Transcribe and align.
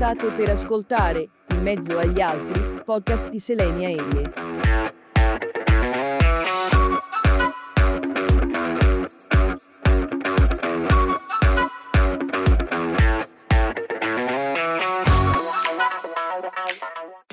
state 0.00 0.30
per 0.30 0.48
ascoltare, 0.48 1.28
in 1.50 1.60
mezzo 1.60 1.98
agli 1.98 2.22
altri, 2.22 2.80
podcast 2.82 3.28
di 3.28 3.38
Selenia 3.38 3.88
Aerie. 3.88 4.32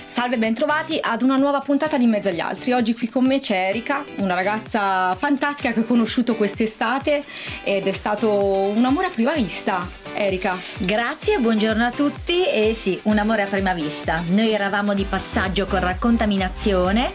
Salve 0.06 0.38
bentrovati 0.38 1.00
ad 1.02 1.22
una 1.22 1.38
nuova 1.38 1.62
puntata 1.62 1.98
di 1.98 2.06
Mezzo 2.06 2.28
agli 2.28 2.42
Altri. 2.42 2.74
Oggi 2.74 2.94
qui 2.94 3.08
con 3.08 3.24
me 3.24 3.40
c'è 3.40 3.70
Erika, 3.70 4.04
una 4.18 4.34
ragazza 4.34 5.14
fantastica 5.14 5.72
che 5.72 5.80
ho 5.80 5.86
conosciuto 5.86 6.36
quest'estate 6.36 7.24
ed 7.64 7.88
è 7.88 7.92
stato 7.94 8.30
un 8.34 8.84
amore 8.84 9.06
a 9.06 9.12
prima 9.12 9.32
vista. 9.32 10.07
Erika. 10.18 10.58
Grazie, 10.80 11.38
buongiorno 11.38 11.86
a 11.86 11.92
tutti 11.92 12.50
e 12.50 12.74
sì, 12.74 13.00
un 13.04 13.20
amore 13.20 13.44
a 13.44 13.48
prima 13.48 13.74
vista. 13.74 14.24
Noi 14.30 14.52
eravamo 14.52 14.94
di 14.94 15.04
passaggio 15.04 15.68
con 15.68 15.80
raccontaminazione 15.80 17.12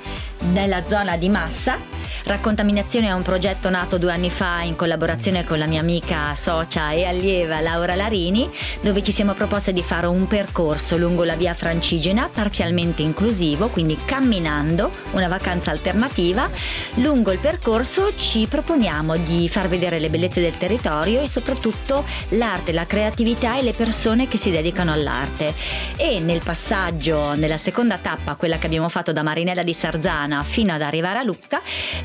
nella 0.53 0.83
zona 0.87 1.17
di 1.17 1.29
Massa 1.29 2.02
Raccontaminazione 2.25 3.09
è 3.09 3.13
un 3.13 3.23
progetto 3.23 3.69
nato 3.69 3.99
due 3.99 4.13
anni 4.13 4.31
fa 4.31 4.61
in 4.61 4.77
collaborazione 4.77 5.45
con 5.45 5.59
la 5.59 5.67
mia 5.67 5.81
amica, 5.81 6.37
socia 6.37 6.93
e 6.93 7.05
allieva 7.05 7.61
Laura 7.61 7.97
Larini, 7.97 8.49
dove 8.81 9.03
ci 9.03 9.11
siamo 9.11 9.33
proposte 9.33 9.73
di 9.73 9.83
fare 9.83 10.07
un 10.07 10.29
percorso 10.29 10.97
lungo 10.97 11.25
la 11.25 11.35
via 11.35 11.53
Francigena, 11.55 12.31
parzialmente 12.33 13.03
inclusivo, 13.03 13.69
quindi 13.69 13.99
camminando, 14.05 14.89
una 15.13 15.27
vacanza 15.27 15.73
alternativa. 15.73 16.49
Lungo 16.95 17.33
il 17.33 17.41
percorso 17.41 18.15
ci 18.17 18.47
proponiamo 18.47 19.17
di 19.17 19.49
far 19.49 19.69
vedere 19.69 19.99
le 19.99 20.09
bellezze 20.09 20.41
del 20.41 20.57
territorio 20.57 21.23
e 21.23 21.27
soprattutto 21.27 22.05
l'arte, 22.31 22.71
la 22.71 22.87
creatività 22.87 23.59
e 23.59 23.63
le 23.63 23.73
persone 23.73 24.29
che 24.29 24.37
si 24.37 24.53
dedicano 24.53 24.93
all'arte. 24.93 25.55
E 25.97 26.21
nel 26.21 26.41
passaggio, 26.45 27.35
nella 27.35 27.57
seconda 27.57 27.99
tappa, 27.99 28.37
quella 28.37 28.59
che 28.59 28.67
abbiamo 28.67 28.89
fatto 28.89 29.13
da 29.13 29.25
Marinella 29.25 29.65
di 29.65 29.75
Sarzana 29.75 30.45
fino 30.45 30.73
ad 30.73 30.83
arrivare 30.83 31.19
a 31.19 31.25
Lucca, 31.25 31.61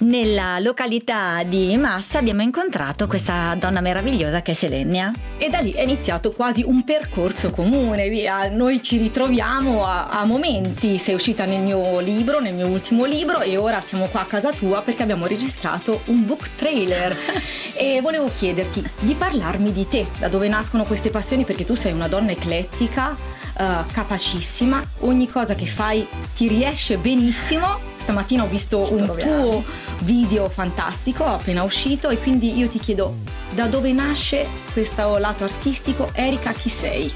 nella 0.07 0.57
località 0.59 1.43
di 1.43 1.75
Massa 1.75 2.17
abbiamo 2.17 2.41
incontrato 2.41 3.07
questa 3.07 3.55
donna 3.59 3.81
meravigliosa 3.81 4.41
che 4.41 4.51
è 4.51 4.53
Selenia. 4.53 5.11
E 5.37 5.49
da 5.49 5.59
lì 5.59 5.73
è 5.73 5.81
iniziato 5.81 6.31
quasi 6.31 6.63
un 6.65 6.83
percorso 6.85 7.51
comune, 7.51 8.07
via. 8.07 8.49
Noi 8.49 8.81
ci 8.81 8.97
ritroviamo 8.97 9.83
a, 9.83 10.07
a 10.07 10.23
momenti, 10.23 10.97
sei 10.97 11.13
uscita 11.13 11.43
nel 11.45 11.61
mio 11.61 11.99
libro, 11.99 12.39
nel 12.39 12.53
mio 12.53 12.67
ultimo 12.67 13.03
libro 13.03 13.41
e 13.41 13.57
ora 13.57 13.81
siamo 13.81 14.05
qua 14.05 14.21
a 14.21 14.25
casa 14.25 14.51
tua 14.51 14.81
perché 14.81 15.03
abbiamo 15.03 15.27
registrato 15.27 16.01
un 16.05 16.25
book 16.25 16.49
trailer 16.55 17.15
e 17.75 17.99
volevo 18.01 18.31
chiederti 18.33 18.83
di 18.99 19.13
parlarmi 19.13 19.73
di 19.73 19.87
te, 19.89 20.07
da 20.19 20.29
dove 20.29 20.47
nascono 20.47 20.85
queste 20.85 21.09
passioni 21.09 21.43
perché 21.43 21.65
tu 21.65 21.75
sei 21.75 21.91
una 21.91 22.07
donna 22.07 22.31
eclettica 22.31 23.09
uh, 23.57 23.85
capacissima, 23.91 24.81
ogni 24.99 25.29
cosa 25.29 25.53
che 25.53 25.65
fai 25.65 26.07
ti 26.35 26.47
riesce 26.47 26.97
benissimo. 26.97 27.95
Stamattina 28.07 28.43
ho 28.43 28.47
visto 28.47 28.89
un 28.93 29.13
tuo 29.17 29.63
video 29.99 30.49
fantastico 30.49 31.25
appena 31.25 31.63
uscito 31.63 32.09
e 32.09 32.17
quindi 32.17 32.57
io 32.57 32.67
ti 32.67 32.79
chiedo 32.79 33.17
da 33.51 33.65
dove 33.67 33.91
nasce 33.91 34.47
questo 34.73 35.17
lato 35.17 35.43
artistico? 35.43 36.09
Erika 36.13 36.51
chi 36.51 36.69
sei? 36.69 37.11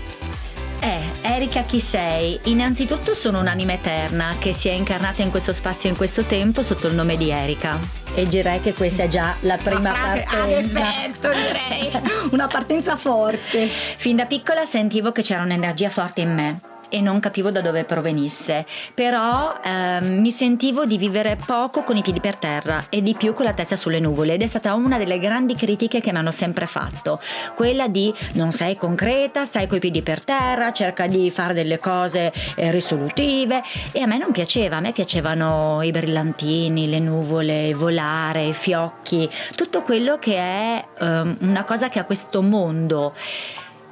Eh, 0.79 1.01
Erika 1.21 1.61
chi 1.61 1.79
sei? 1.79 2.39
Innanzitutto 2.45 3.13
sono 3.13 3.39
un'anima 3.39 3.73
eterna 3.73 4.35
che 4.39 4.51
si 4.51 4.67
è 4.67 4.71
incarnata 4.71 5.21
in 5.21 5.29
questo 5.29 5.53
spazio 5.53 5.89
e 5.89 5.91
in 5.91 5.97
questo 5.97 6.23
tempo 6.23 6.63
sotto 6.63 6.87
il 6.87 6.95
nome 6.95 7.17
di 7.17 7.29
Erika. 7.29 7.77
E 8.15 8.25
direi 8.25 8.59
che 8.61 8.73
questa 8.73 9.03
è 9.03 9.07
già 9.07 9.35
la 9.41 9.57
prima 9.57 9.91
partenza. 9.91 10.79
Effetto, 10.79 11.29
direi. 11.29 11.91
Una 12.31 12.47
partenza 12.47 12.97
forte. 12.97 13.69
Fin 13.97 14.15
da 14.15 14.25
piccola 14.25 14.65
sentivo 14.65 15.11
che 15.11 15.21
c'era 15.21 15.43
un'energia 15.43 15.89
forte 15.89 16.21
in 16.21 16.33
me 16.33 16.70
e 16.91 17.01
non 17.01 17.19
capivo 17.21 17.49
da 17.51 17.61
dove 17.61 17.85
provenisse, 17.85 18.65
però 18.93 19.55
eh, 19.63 20.01
mi 20.01 20.29
sentivo 20.29 20.85
di 20.85 20.97
vivere 20.97 21.37
poco 21.43 21.83
con 21.83 21.95
i 21.95 22.01
piedi 22.01 22.19
per 22.19 22.35
terra 22.35 22.85
e 22.89 23.01
di 23.01 23.15
più 23.15 23.33
con 23.33 23.45
la 23.45 23.53
testa 23.53 23.77
sulle 23.77 23.99
nuvole 23.99 24.33
ed 24.33 24.41
è 24.41 24.47
stata 24.47 24.73
una 24.73 24.97
delle 24.97 25.17
grandi 25.17 25.55
critiche 25.55 26.01
che 26.01 26.11
mi 26.11 26.17
hanno 26.17 26.31
sempre 26.31 26.67
fatto, 26.67 27.19
quella 27.55 27.87
di 27.87 28.13
non 28.33 28.51
sei 28.51 28.75
concreta, 28.75 29.45
stai 29.45 29.67
coi 29.67 29.79
piedi 29.79 30.01
per 30.01 30.23
terra, 30.23 30.73
cerca 30.73 31.07
di 31.07 31.31
fare 31.31 31.53
delle 31.53 31.79
cose 31.79 32.33
eh, 32.55 32.71
risolutive 32.71 33.63
e 33.93 34.01
a 34.01 34.05
me 34.05 34.17
non 34.17 34.31
piaceva, 34.31 34.77
a 34.77 34.79
me 34.81 34.91
piacevano 34.91 35.79
i 35.81 35.91
brillantini, 35.91 36.89
le 36.89 36.99
nuvole, 36.99 37.73
volare, 37.73 38.47
i 38.47 38.53
fiocchi, 38.53 39.29
tutto 39.55 39.81
quello 39.81 40.17
che 40.17 40.35
è 40.35 40.85
eh, 40.99 41.35
una 41.39 41.63
cosa 41.63 41.87
che 41.87 41.99
ha 41.99 42.03
questo 42.03 42.41
mondo 42.41 43.13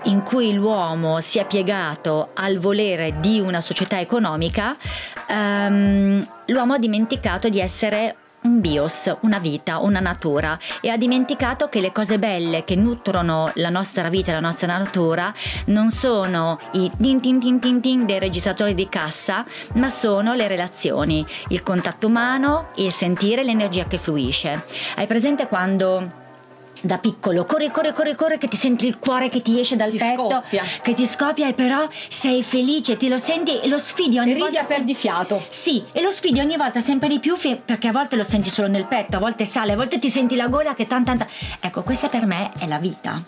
in 0.04 0.24
cui 0.24 0.54
l'uomo 0.54 1.20
si 1.22 1.40
è 1.40 1.46
piegato 1.46 2.30
al 2.34 2.58
volere 2.58 3.20
di 3.20 3.40
una 3.40 3.62
società 3.62 4.00
economica, 4.00 4.76
ehm, 5.28 6.28
l'uomo 6.48 6.74
ha 6.74 6.78
dimenticato 6.78 7.50
di 7.50 7.60
essere 7.60 8.16
un 8.42 8.62
bios, 8.62 9.14
una 9.22 9.40
vita, 9.40 9.80
una 9.80 10.00
natura 10.00 10.58
e 10.80 10.90
ha 10.90 10.98
dimenticato 10.98 11.68
che 11.68 11.82
le 11.82 11.92
cose 11.92 12.18
belle 12.20 12.64
che 12.64 12.76
nutrono 12.76 13.52
la 13.56 13.70
nostra 13.70 14.08
vita 14.10 14.32
e 14.32 14.34
la 14.34 14.40
nostra 14.40 14.78
natura 14.78 15.34
non 15.66 15.90
sono 15.92 16.58
i 16.74 16.90
tin 16.98 17.20
tin 17.20 17.40
tin 17.40 17.60
tin 17.60 17.82
tin 17.82 18.06
dei 18.06 18.20
registratori 18.20 18.74
di 18.76 18.88
cassa, 18.88 19.46
ma 19.74 19.90
sono 19.90 20.34
le 20.34 20.48
relazioni, 20.48 21.26
il 21.50 21.64
contatto 21.64 22.08
umano, 22.08 22.70
il 22.76 22.92
sentire 22.92 23.44
l'energia 23.44 23.86
che 23.86 23.98
fluisce. 23.98 24.66
Hai 24.96 25.08
presente 25.08 25.48
quando 25.48 26.28
da 26.84 26.98
piccolo, 26.98 27.46
corri, 27.46 27.70
corri, 27.72 27.94
corri, 27.94 28.16
corri, 28.16 28.38
che 28.38 28.48
ti 28.48 28.58
senti 28.58 28.86
il 28.86 29.00
cuore 29.00 29.30
che 29.30 29.42
ti 29.42 29.60
esce 29.60 29.76
dal 29.76 29.92
ti 29.92 29.98
petto, 29.98 30.30
scoppia. 30.30 30.64
che 30.82 30.94
ti 30.94 31.06
scoppia 31.06 31.48
e 31.48 31.54
però 31.54 31.88
sei 32.08 32.44
felice, 32.44 32.96
ti 32.96 33.10
lo 33.10 33.18
senti 33.18 33.60
e 33.60 33.68
lo 33.68 33.78
sfidi 33.78 34.18
ogni 34.20 34.32
e 34.32 34.34
ridi 34.36 34.46
volta. 34.46 34.62
a 34.62 34.66
perdi 34.66 34.96
fiato. 34.96 35.44
Sì, 35.50 35.84
e 35.92 36.02
lo 36.02 36.12
sfidi 36.12 36.40
ogni 36.40 36.56
volta 36.56 36.80
sempre 36.80 37.08
di 37.10 37.20
più 37.20 37.36
perché 37.66 37.88
a 37.88 37.92
volte 37.92 38.16
lo 38.16 38.24
senti 38.24 38.50
solo 38.50 38.68
nel 38.68 38.86
petto, 38.86 39.18
a 39.18 39.20
volte 39.20 39.46
sale, 39.46 39.74
a 39.74 39.76
volte 39.76 40.00
ti 40.00 40.10
senti 40.10 40.36
la 40.36 40.48
gola 40.48 40.74
che 40.74 40.88
tanta 40.88 41.10
tanta. 41.10 41.28
Ecco, 41.60 41.84
questa 41.84 42.08
per 42.08 42.26
me 42.26 42.52
è 42.60 42.68
la 42.68 42.78
vita. 42.78 43.22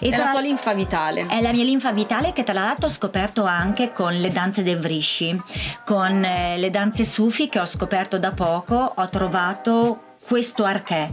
E 0.00 0.08
è 0.08 0.16
la 0.16 0.30
tua 0.30 0.40
linfa 0.40 0.72
vitale. 0.72 1.26
È 1.26 1.40
la 1.40 1.52
mia 1.52 1.64
linfa 1.64 1.92
vitale 1.92 2.32
che 2.32 2.42
tra 2.42 2.54
l'altro 2.54 2.86
ho 2.86 2.90
scoperto 2.90 3.44
anche 3.44 3.92
con 3.92 4.14
le 4.14 4.30
danze 4.30 4.62
del 4.62 4.78
Vrishi, 4.78 5.38
con 5.84 6.24
eh, 6.24 6.56
le 6.56 6.70
danze 6.70 7.04
sufi 7.04 7.48
che 7.48 7.60
ho 7.60 7.66
scoperto 7.66 8.18
da 8.18 8.32
poco, 8.32 8.92
ho 8.96 9.08
trovato 9.10 10.02
questo 10.28 10.64
archè, 10.64 11.10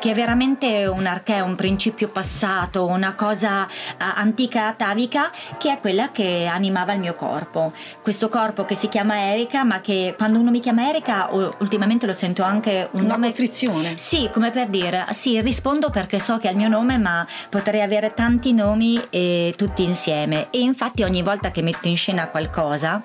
che 0.00 0.10
è 0.10 0.14
veramente 0.14 0.86
un 0.86 1.06
archè, 1.06 1.38
un 1.38 1.54
principio 1.54 2.08
passato, 2.08 2.84
una 2.84 3.14
cosa 3.14 3.62
uh, 3.62 3.68
antica 3.98 4.66
atavica, 4.66 5.30
che 5.56 5.72
è 5.72 5.80
quella 5.80 6.10
che 6.10 6.46
animava 6.50 6.92
il 6.92 6.98
mio 6.98 7.14
corpo. 7.14 7.72
Questo 8.02 8.28
corpo 8.28 8.64
che 8.64 8.74
si 8.74 8.88
chiama 8.88 9.30
Erika, 9.30 9.62
ma 9.62 9.80
che 9.80 10.14
quando 10.18 10.40
uno 10.40 10.50
mi 10.50 10.58
chiama 10.58 10.88
Erika, 10.88 11.28
ultimamente 11.58 12.06
lo 12.06 12.12
sento 12.12 12.42
anche 12.42 12.88
un 12.90 13.04
una 13.04 13.14
nome. 13.14 13.28
costrizione. 13.28 13.96
Sì, 13.96 14.28
come 14.32 14.50
per 14.50 14.66
dire, 14.66 15.06
sì, 15.10 15.40
rispondo 15.40 15.90
perché 15.90 16.18
so 16.18 16.38
che 16.38 16.48
è 16.48 16.50
il 16.50 16.56
mio 16.56 16.68
nome, 16.68 16.98
ma 16.98 17.24
potrei 17.48 17.82
avere 17.82 18.14
tanti 18.14 18.52
nomi 18.52 19.00
e 19.10 19.54
tutti 19.56 19.84
insieme. 19.84 20.48
E 20.50 20.58
infatti 20.58 21.04
ogni 21.04 21.22
volta 21.22 21.52
che 21.52 21.62
metto 21.62 21.86
in 21.86 21.96
scena 21.96 22.26
qualcosa, 22.28 23.00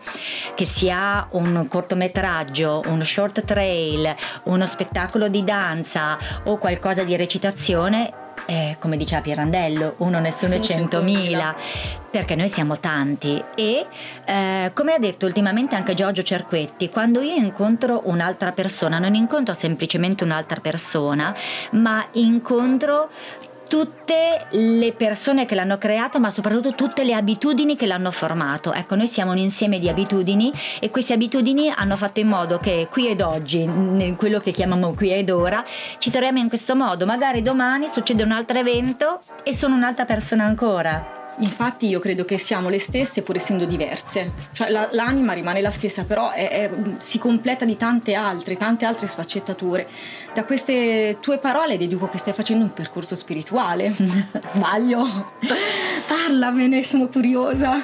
che 0.56 0.66
sia 0.66 1.28
un 1.34 1.68
cortometraggio, 1.68 2.82
un 2.88 3.06
short 3.06 3.46
trail, 3.46 4.16
uno 4.46 4.66
spettacolo 4.66 5.28
di 5.28 5.44
danza 5.52 6.18
o 6.46 6.58
qualcosa 6.58 7.04
di 7.04 7.18
recitazione, 7.18 8.14
eh, 8.46 8.78
come 8.80 8.96
diceva 8.96 9.22
Pirandello, 9.22 9.96
uno 9.98 10.20
nessuno 10.22 10.56
e 10.56 10.62
centomila, 10.62 11.54
perché 12.10 12.36
noi 12.36 12.48
siamo 12.48 12.80
tanti. 12.80 13.44
E 13.54 13.86
eh, 14.26 14.72
come 14.74 14.94
ha 14.94 14.98
detto 14.98 15.26
ultimamente 15.26 15.76
anche 15.76 15.94
Giorgio 15.94 16.24
Cerquetti, 16.24 16.90
quando 16.90 17.20
io 17.20 17.36
incontro 17.36 18.04
un'altra 18.06 18.54
persona, 18.54 18.98
non 18.98 19.14
incontro 19.14 19.54
semplicemente 19.54 20.24
un'altra 20.24 20.62
persona, 20.62 21.36
ma 21.72 22.06
incontro 22.14 23.10
tutte 23.72 24.48
le 24.50 24.92
persone 24.92 25.46
che 25.46 25.56
l'hanno 25.56 25.78
creato, 25.78 26.20
ma 26.20 26.30
soprattutto 26.30 26.76
tutte 26.76 27.06
le 27.06 27.14
abitudini 27.14 27.78
che 27.78 27.86
l'hanno 27.86 28.12
formato. 28.12 28.74
Ecco, 28.74 28.96
noi 28.96 29.08
siamo 29.08 29.32
un 29.32 29.38
insieme 29.38 29.80
di 29.80 29.88
abitudini 29.88 30.52
e 30.82 30.90
queste 30.90 31.14
abitudini 31.14 31.72
hanno 31.74 31.96
fatto 31.96 32.20
in 32.20 32.28
modo 32.28 32.60
che 32.60 32.90
qui 32.92 33.08
ed 33.08 33.22
oggi, 33.22 33.66
quello 34.18 34.42
che 34.42 34.52
chiamiamo 34.52 34.94
qui 34.94 35.14
ed 35.14 35.30
ora, 35.30 35.64
ci 36.00 36.12
troviamo 36.12 36.40
in 36.40 36.50
questo 36.50 36.76
modo. 36.76 37.06
Magari 37.06 37.42
domani 37.42 37.88
succede 37.88 38.24
un 38.24 38.32
altro 38.32 38.60
evento 38.60 39.22
e 39.42 39.54
sono 39.54 39.76
un'altra 39.76 40.04
persona 40.04 40.44
ancora. 40.44 41.21
Infatti 41.42 41.88
io 41.88 42.00
credo 42.00 42.24
che 42.24 42.38
siamo 42.38 42.70
le 42.70 42.80
stesse 42.80 43.24
pur 43.24 43.36
essendo 43.36 43.66
diverse, 43.66 44.32
cioè, 44.54 44.70
la, 44.70 44.90
l'anima 44.92 45.34
rimane 45.34 45.62
la 45.62 45.72
stessa 45.72 46.04
però 46.04 46.32
è, 46.32 46.50
è, 46.50 46.70
si 47.00 47.18
completa 47.18 47.66
di 47.66 47.78
tante 47.78 48.14
altre, 48.14 48.58
tante 48.58 48.86
altre 48.86 49.08
sfaccettature. 49.08 49.88
Da 50.34 50.44
queste 50.46 51.18
tue 51.20 51.40
parole 51.40 51.78
deduco 51.78 52.10
che 52.10 52.20
stai 52.20 52.34
facendo 52.34 52.64
un 52.64 52.74
percorso 52.74 53.16
spirituale, 53.16 53.96
sbaglio? 54.50 55.34
Parlamene, 56.08 56.84
sono 56.84 57.08
curiosa. 57.08 57.84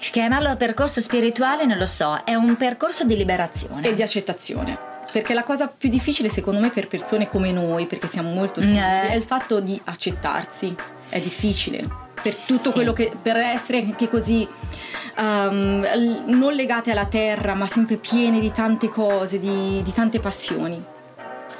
Chiamarlo 0.00 0.56
percorso 0.56 1.00
spirituale 1.00 1.66
non 1.66 1.78
lo 1.78 1.86
so, 1.86 2.20
è 2.24 2.34
un 2.34 2.56
percorso 2.56 3.04
di 3.04 3.16
liberazione. 3.16 3.88
E 3.88 3.94
di 3.94 4.02
accettazione 4.02 4.88
perché 5.12 5.34
la 5.34 5.42
cosa 5.42 5.66
più 5.66 5.88
difficile 5.88 6.28
secondo 6.28 6.60
me 6.60 6.70
per 6.70 6.86
persone 6.86 7.28
come 7.28 7.50
noi, 7.50 7.86
perché 7.86 8.06
siamo 8.06 8.30
molto 8.30 8.60
simili, 8.62 8.78
eh. 8.78 9.08
è 9.08 9.14
il 9.14 9.24
fatto 9.24 9.58
di 9.58 9.80
accettarsi. 9.84 10.72
È 11.08 11.20
difficile 11.20 12.09
per 12.22 12.34
tutto 12.34 12.68
sì. 12.68 12.72
quello 12.72 12.92
che 12.92 13.12
per 13.20 13.36
essere 13.36 13.78
anche 13.78 14.08
così 14.08 14.46
um, 15.16 15.86
non 16.26 16.52
legate 16.52 16.90
alla 16.90 17.06
terra, 17.06 17.54
ma 17.54 17.66
sempre 17.66 17.96
piene 17.96 18.40
di 18.40 18.52
tante 18.52 18.88
cose, 18.88 19.38
di, 19.38 19.82
di 19.82 19.92
tante 19.92 20.20
passioni. 20.20 20.98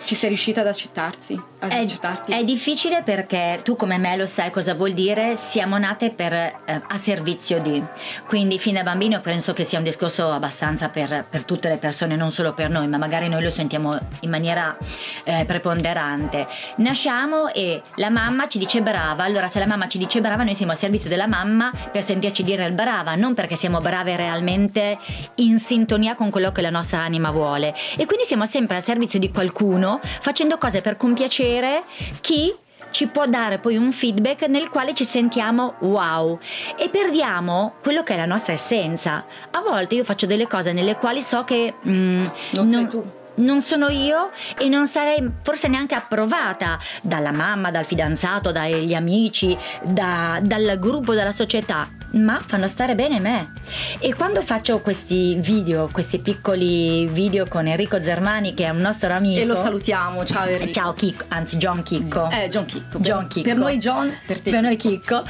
Ci 0.05 0.15
sei 0.15 0.29
riuscita 0.29 0.61
ad 0.63 0.67
accettarsi? 0.67 1.41
Ad 1.61 1.71
è, 1.71 1.83
accettarti? 1.83 2.33
è 2.33 2.43
difficile 2.43 3.03
perché 3.03 3.61
tu 3.63 3.77
come 3.77 3.99
me 3.99 4.17
lo 4.17 4.27
sai 4.27 4.51
cosa 4.51 4.75
vuol 4.75 4.93
dire, 4.93 5.37
siamo 5.37 5.79
nate 5.79 6.11
per, 6.11 6.33
eh, 6.33 6.81
a 6.87 6.97
servizio 6.97 7.61
di. 7.61 7.83
Quindi 8.27 8.59
fin 8.59 8.75
da 8.75 8.83
bambino 8.83 9.21
penso 9.21 9.53
che 9.53 9.63
sia 9.63 9.79
un 9.79 9.85
discorso 9.85 10.31
abbastanza 10.31 10.89
per, 10.89 11.27
per, 11.29 11.45
tutte 11.45 11.69
le 11.69 11.77
persone, 11.77 12.17
non 12.17 12.31
solo 12.31 12.55
per 12.55 12.71
noi, 12.71 12.89
ma 12.89 12.97
magari 12.97 13.29
noi 13.29 13.43
lo 13.43 13.51
sentiamo 13.51 13.97
in 14.21 14.31
maniera 14.31 14.77
eh, 15.25 15.45
preponderante. 15.45 16.47
Nasciamo 16.77 17.53
e 17.53 17.83
la 17.97 18.11
mamma 18.11 18.49
ci 18.49 18.59
dice 18.59 18.81
brava, 18.81 19.23
allora 19.23 19.49
se 19.49 19.59
la 19.59 19.67
mamma 19.67 19.87
ci 19.87 19.99
dice 19.99 20.21
brava 20.21 20.43
noi 20.43 20.55
siamo 20.55 20.73
a 20.73 20.77
servizio 20.77 21.09
della 21.09 21.27
mamma 21.27 21.73
per 21.93 22.03
sentirci 22.03 22.43
dire 22.43 22.65
il 22.65 22.73
brava, 22.73 23.15
non 23.15 23.35
perché 23.35 23.57
siamo 23.57 23.81
brave 23.81 24.17
realmente 24.17 24.99
in 25.37 25.59
sintonia 25.59 26.15
con 26.15 26.31
quello 26.31 26.53
che 26.53 26.63
la 26.63 26.71
nostra 26.71 27.01
anima 27.01 27.31
vuole. 27.31 27.75
E 27.97 28.07
quindi 28.07 28.25
siamo 28.25 28.47
sempre 28.47 28.77
al 28.77 28.83
servizio 28.83 29.19
di 29.19 29.31
qualcuno 29.31 29.90
facendo 30.03 30.59
cose 30.59 30.83
per 30.83 30.97
compiacere 30.97 31.83
chi 32.21 32.55
ci 32.91 33.07
può 33.07 33.27
dare 33.27 33.59
poi 33.59 33.77
un 33.77 33.93
feedback 33.93 34.49
nel 34.49 34.69
quale 34.69 34.95
ci 34.95 35.05
sentiamo 35.05 35.75
wow. 35.81 36.39
E 36.77 36.89
perdiamo 36.89 37.75
quello 37.83 38.03
che 38.03 38.15
è 38.15 38.17
la 38.17 38.27
nostra 38.27 38.53
essenza. 38.53 39.25
A 39.51 39.61
volte 39.61 39.95
io 39.95 40.05
faccio 40.05 40.27
delle 40.27 40.47
cose 40.47 40.73
nelle 40.73 40.97
quali 40.97 41.23
so 41.23 41.45
che 41.45 41.75
mm, 41.87 42.25
non, 42.53 42.69
non 42.69 42.71
sei 42.71 42.89
tu. 42.89 43.05
non 43.37 43.63
sono 43.63 43.89
io 43.89 44.31
e 44.59 44.69
non 44.69 44.87
sarei 44.87 45.29
forse 45.43 45.69
neanche 45.69 45.95
approvata 45.95 46.79
dalla 47.03 47.33
mamma, 47.33 47.71
dal 47.71 47.85
fidanzato, 47.85 48.53
dagli 48.53 48.95
amici, 48.95 49.57
da, 49.83 50.39
dal 50.43 50.79
gruppo, 50.79 51.15
dalla 51.15 51.33
società 51.33 51.89
ma 52.13 52.41
fanno 52.45 52.69
stare 52.69 52.95
bene 52.95 53.21
me. 53.21 53.53
E 53.99 54.15
quando 54.15 54.43
faccio 54.43 54.81
questi 54.81 55.35
video, 55.35 55.89
questi 55.93 56.19
piccoli 56.19 57.07
video 57.07 57.47
con 57.47 57.67
Enrico 57.67 58.03
Zermani, 58.03 58.55
che 58.55 58.65
è 58.65 58.71
un 58.71 58.81
nostro 58.81 59.13
amico. 59.13 59.41
E 59.41 59.45
lo 59.45 59.57
salutiamo, 59.57 60.25
ciao 60.25 60.47
Enrico. 60.47 60.73
Ciao 60.73 60.93
Chicco, 60.95 61.25
anzi 61.29 61.57
John 61.57 61.83
Chicco. 61.83 62.29
Eh, 62.31 62.49
John 62.49 62.67
Chicco. 62.67 62.99
John 62.99 63.27
Chicco. 63.29 63.49
Per 63.49 63.57
noi 63.57 63.79
John, 63.79 64.13
per 64.27 64.41
te. 64.41 64.51
Per 64.51 64.63
noi 64.63 64.77
Chicco. 64.77 65.23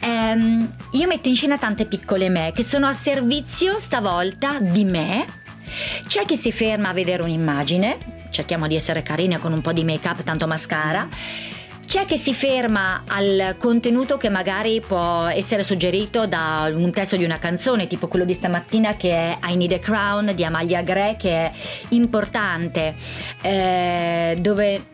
Ehm, 0.00 0.72
io 0.92 1.06
metto 1.06 1.28
in 1.28 1.34
scena 1.34 1.56
tante 1.56 1.86
piccole 1.86 2.28
me 2.28 2.52
che 2.54 2.62
sono 2.62 2.86
a 2.86 2.92
servizio 2.92 3.78
stavolta 3.78 4.58
di 4.60 4.84
me. 4.84 5.24
C'è 6.06 6.24
chi 6.24 6.36
si 6.36 6.50
ferma 6.50 6.88
a 6.88 6.92
vedere 6.92 7.22
un'immagine, 7.22 7.98
cerchiamo 8.30 8.66
di 8.66 8.74
essere 8.74 9.02
carine 9.02 9.38
con 9.38 9.52
un 9.52 9.60
po' 9.60 9.72
di 9.72 9.84
make 9.84 10.08
up, 10.08 10.22
tanto 10.22 10.46
mascara 10.46 11.06
c'è 11.88 12.04
chi 12.04 12.18
si 12.18 12.34
ferma 12.34 13.04
al 13.08 13.56
contenuto 13.58 14.18
che 14.18 14.28
magari 14.28 14.82
può 14.86 15.24
essere 15.24 15.62
suggerito 15.64 16.26
da 16.26 16.70
un 16.70 16.92
testo 16.92 17.16
di 17.16 17.24
una 17.24 17.38
canzone, 17.38 17.86
tipo 17.86 18.08
quello 18.08 18.26
di 18.26 18.34
stamattina 18.34 18.94
che 18.94 19.10
è 19.10 19.38
I 19.48 19.56
Need 19.56 19.72
a 19.72 19.78
Crown 19.78 20.32
di 20.34 20.44
Amalia 20.44 20.82
Gre, 20.82 21.16
che 21.18 21.30
è 21.30 21.52
importante, 21.88 22.94
eh, 23.40 24.36
dove 24.38 24.84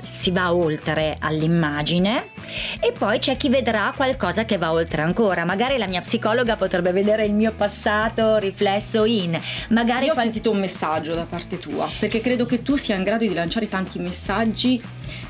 si 0.00 0.32
va 0.32 0.52
oltre 0.52 1.18
all'immagine 1.20 2.30
e 2.80 2.92
poi 2.92 3.18
c'è 3.18 3.36
chi 3.36 3.48
vedrà 3.48 3.92
qualcosa 3.94 4.44
che 4.44 4.58
va 4.58 4.72
oltre 4.72 5.02
ancora. 5.02 5.44
Magari 5.44 5.76
la 5.78 5.86
mia 5.86 6.00
psicologa 6.00 6.56
potrebbe 6.56 6.92
vedere 6.92 7.24
il 7.24 7.34
mio 7.34 7.52
passato 7.52 8.36
riflesso 8.36 9.04
in. 9.04 9.38
Magari 9.68 10.06
Io 10.06 10.10
ho 10.10 10.14
qual... 10.14 10.24
sentito 10.26 10.50
un 10.50 10.58
messaggio 10.58 11.14
da 11.14 11.24
parte 11.24 11.58
tua, 11.58 11.88
perché 11.98 12.20
credo 12.20 12.46
che 12.46 12.62
tu 12.62 12.76
sia 12.76 12.96
in 12.96 13.04
grado 13.04 13.26
di 13.26 13.34
lanciare 13.34 13.68
tanti 13.68 13.98
messaggi 13.98 14.80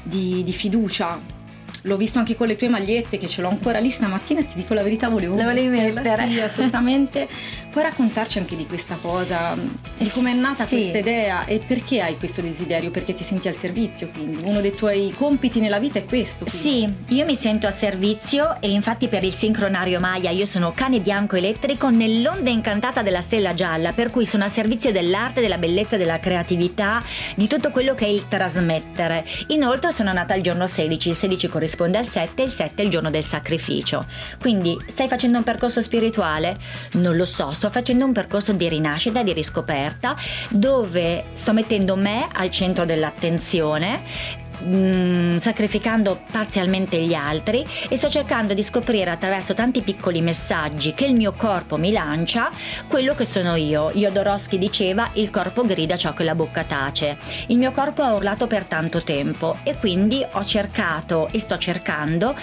di, 0.02 0.42
di 0.44 0.52
fiducia 0.52 1.36
l'ho 1.82 1.96
visto 1.96 2.18
anche 2.18 2.36
con 2.36 2.46
le 2.46 2.56
tue 2.56 2.68
magliette 2.68 3.18
che 3.18 3.28
ce 3.28 3.40
l'ho 3.40 3.48
ancora 3.48 3.78
lì 3.78 3.90
stamattina 3.90 4.42
ti 4.42 4.54
dico 4.54 4.74
la 4.74 4.82
verità 4.82 5.08
volevo 5.08 5.36
la 5.36 5.44
volevi 5.44 5.68
mettere. 5.68 6.28
sì 6.30 6.40
assolutamente. 6.40 7.28
Puoi 7.70 7.84
raccontarci 7.84 8.38
anche 8.38 8.56
di 8.56 8.66
questa 8.66 8.98
cosa 9.00 9.56
di 9.96 10.08
come 10.10 10.32
è 10.32 10.34
nata 10.34 10.64
sì. 10.64 10.76
questa 10.76 10.98
idea 10.98 11.44
e 11.44 11.60
perché 11.64 12.00
hai 12.00 12.16
questo 12.16 12.40
desiderio? 12.40 12.90
Perché 12.90 13.14
ti 13.14 13.22
senti 13.22 13.48
al 13.48 13.56
servizio 13.56 14.08
quindi? 14.12 14.42
Uno 14.42 14.60
dei 14.60 14.74
tuoi 14.74 15.12
compiti 15.16 15.60
nella 15.60 15.78
vita 15.78 15.98
è 15.98 16.04
questo 16.04 16.44
quindi. 16.44 16.60
sì 17.06 17.14
io 17.14 17.24
mi 17.24 17.36
sento 17.36 17.66
a 17.66 17.70
servizio 17.70 18.60
e 18.60 18.70
infatti 18.70 19.08
per 19.08 19.22
il 19.22 19.32
sincronario 19.32 20.00
Maya 20.00 20.30
io 20.30 20.46
sono 20.46 20.72
cane 20.74 21.00
bianco 21.00 21.36
elettrico 21.36 21.90
nell'onda 21.90 22.50
incantata 22.50 23.02
della 23.02 23.20
stella 23.20 23.54
gialla 23.54 23.92
per 23.92 24.10
cui 24.10 24.26
sono 24.26 24.44
a 24.44 24.48
servizio 24.48 24.90
dell'arte 24.90 25.40
della 25.40 25.58
bellezza 25.58 25.96
della 25.96 26.18
creatività 26.18 27.02
di 27.34 27.46
tutto 27.46 27.70
quello 27.70 27.94
che 27.94 28.06
è 28.06 28.08
il 28.08 28.26
trasmettere. 28.28 29.24
Inoltre 29.48 29.92
sono 29.92 30.12
nata 30.12 30.34
il 30.34 30.42
giorno 30.42 30.66
16 30.66 31.10
il 31.10 31.14
16 31.14 31.48
corrisponde 31.48 31.67
corrisponde 31.68 31.98
al 31.98 32.06
7 32.06 32.42
e 32.42 32.44
il 32.46 32.50
7 32.50 32.82
è 32.82 32.84
il 32.84 32.90
giorno 32.90 33.10
del 33.10 33.22
sacrificio. 33.22 34.06
Quindi 34.40 34.76
stai 34.86 35.08
facendo 35.08 35.38
un 35.38 35.44
percorso 35.44 35.82
spirituale? 35.82 36.56
Non 36.92 37.16
lo 37.16 37.26
so, 37.26 37.52
sto 37.52 37.70
facendo 37.70 38.04
un 38.04 38.12
percorso 38.12 38.52
di 38.52 38.68
rinascita, 38.68 39.22
di 39.22 39.32
riscoperta, 39.32 40.16
dove 40.48 41.24
sto 41.34 41.52
mettendo 41.52 41.94
me 41.96 42.26
al 42.32 42.50
centro 42.50 42.84
dell'attenzione 42.84 44.46
Mm, 44.64 45.36
sacrificando 45.36 46.22
parzialmente 46.32 47.00
gli 47.00 47.14
altri 47.14 47.64
e 47.88 47.96
sto 47.96 48.08
cercando 48.08 48.54
di 48.54 48.62
scoprire 48.64 49.10
attraverso 49.10 49.54
tanti 49.54 49.82
piccoli 49.82 50.20
messaggi 50.20 50.94
che 50.94 51.04
il 51.04 51.14
mio 51.14 51.32
corpo 51.32 51.76
mi 51.76 51.92
lancia 51.92 52.50
quello 52.88 53.14
che 53.14 53.24
sono 53.24 53.54
io. 53.54 53.90
Jodorowsky 53.92 54.58
diceva 54.58 55.10
il 55.14 55.30
corpo 55.30 55.62
grida 55.62 55.96
ciò 55.96 56.12
che 56.12 56.24
la 56.24 56.34
bocca 56.34 56.64
tace. 56.64 57.18
Il 57.46 57.56
mio 57.56 57.70
corpo 57.70 58.02
ha 58.02 58.12
urlato 58.14 58.48
per 58.48 58.64
tanto 58.64 59.02
tempo 59.04 59.56
e 59.62 59.76
quindi 59.76 60.26
ho 60.28 60.44
cercato 60.44 61.28
e 61.30 61.38
sto 61.38 61.56
cercando 61.56 62.34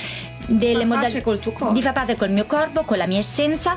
delle 0.47 0.85
modalità 0.85 1.71
di 1.71 1.81
far 1.81 1.93
parte 1.93 2.15
col 2.15 2.29
mio 2.29 2.45
corpo, 2.45 2.83
con 2.83 2.97
la 2.97 3.07
mia 3.07 3.19
essenza 3.19 3.75